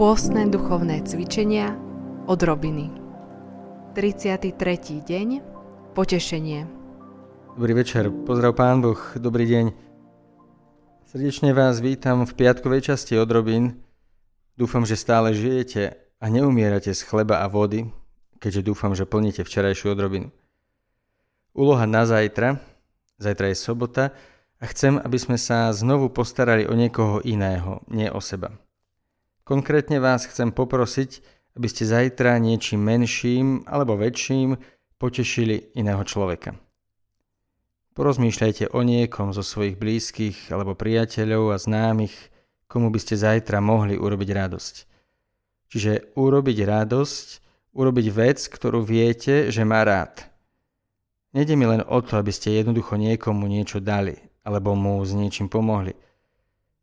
[0.00, 1.76] Pôstne duchovné cvičenia
[2.24, 2.88] od Robiny
[3.92, 5.04] 33.
[5.04, 5.28] deň
[5.92, 6.64] Potešenie
[7.60, 9.76] Dobrý večer, pozdrav Pán Boh, dobrý deň.
[11.04, 13.84] Srdečne vás vítam v piatkovej časti od Robín.
[14.56, 17.84] Dúfam, že stále žijete a neumierate z chleba a vody,
[18.40, 20.32] keďže dúfam, že plníte včerajšiu odrobinu.
[21.52, 22.56] Úloha na zajtra,
[23.20, 24.16] zajtra je sobota
[24.56, 28.56] a chcem, aby sme sa znovu postarali o niekoho iného, nie o seba.
[29.50, 31.26] Konkrétne vás chcem poprosiť,
[31.58, 34.54] aby ste zajtra niečím menším alebo väčším
[34.94, 36.54] potešili iného človeka.
[37.98, 42.14] Porozmýšľajte o niekom zo svojich blízkych alebo priateľov a známych,
[42.70, 44.74] komu by ste zajtra mohli urobiť radosť.
[45.66, 47.26] Čiže urobiť radosť,
[47.74, 50.30] urobiť vec, ktorú viete, že má rád.
[51.34, 54.14] Nede mi len o to, aby ste jednoducho niekomu niečo dali,
[54.46, 55.98] alebo mu s niečím pomohli–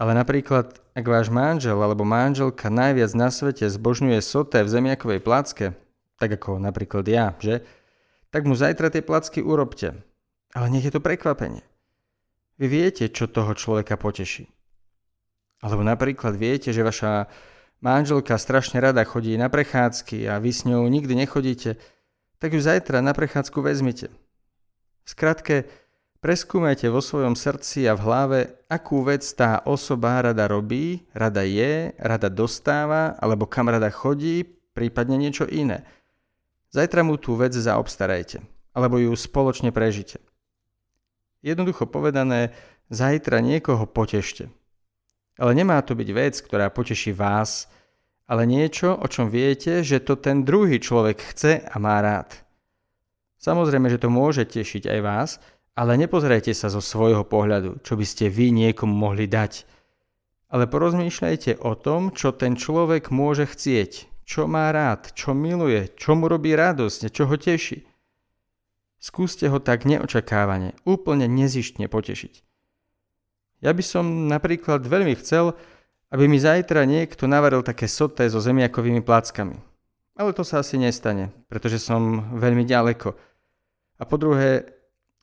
[0.00, 5.76] ale napríklad, ak váš manžel alebo manželka najviac na svete zbožňuje soté v zemiakovej placke,
[6.16, 7.60] tak ako napríklad ja, že?
[8.32, 10.00] Tak mu zajtra tie placky urobte.
[10.56, 11.60] Ale nech je to prekvapenie.
[12.56, 14.48] Vy viete, čo toho človeka poteší.
[15.60, 17.28] Alebo napríklad viete, že vaša
[17.84, 21.76] manželka strašne rada chodí na prechádzky a vy s ňou nikdy nechodíte,
[22.40, 24.08] tak ju zajtra na prechádzku vezmite.
[25.04, 25.68] Skratke,
[26.20, 31.96] Preskúmajte vo svojom srdci a v hlave, akú vec tá osoba rada robí, rada je,
[31.96, 34.44] rada dostáva, alebo kam rada chodí,
[34.76, 35.88] prípadne niečo iné.
[36.76, 38.44] Zajtra mu tú vec zaobstarajte,
[38.76, 40.20] alebo ju spoločne prežite.
[41.40, 42.52] Jednoducho povedané,
[42.92, 44.52] zajtra niekoho potešte.
[45.40, 47.72] Ale nemá to byť vec, ktorá poteší vás,
[48.28, 52.36] ale niečo, o čom viete, že to ten druhý človek chce a má rád.
[53.40, 55.30] Samozrejme, že to môže tešiť aj vás,
[55.80, 59.64] ale nepozerajte sa zo svojho pohľadu, čo by ste vy niekomu mohli dať.
[60.52, 66.12] Ale porozmýšľajte o tom, čo ten človek môže chcieť, čo má rád, čo miluje, čo
[66.20, 67.88] mu robí radosť, čo ho teší.
[69.00, 72.44] Skúste ho tak neočakávane, úplne nezištne potešiť.
[73.64, 75.56] Ja by som napríklad veľmi chcel,
[76.12, 79.56] aby mi zajtra niekto navaril také soté so zemiakovými plackami.
[80.12, 83.16] Ale to sa asi nestane, pretože som veľmi ďaleko.
[83.96, 84.79] A po druhé,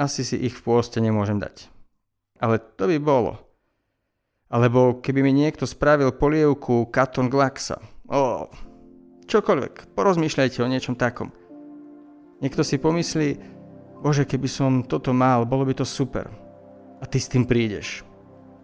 [0.00, 1.68] asi si ich v pôste nemôžem dať.
[2.40, 3.36] Ale to by bolo.
[4.48, 7.76] Alebo keby mi niekto spravil polievku katon glaxa.
[8.08, 8.48] O,
[9.28, 11.28] čokoľvek, porozmýšľajte o niečom takom.
[12.40, 13.28] Niekto si pomyslí,
[14.00, 16.32] bože, keby som toto mal, bolo by to super.
[16.98, 18.00] A ty s tým prídeš.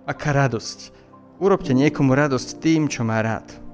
[0.08, 0.96] Aká radosť.
[1.36, 3.65] Urobte niekomu radosť tým, čo má rád.